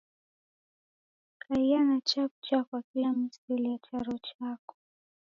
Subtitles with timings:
[1.43, 4.75] Kaia na chaw'ucha kwa kila misele ya charo chako.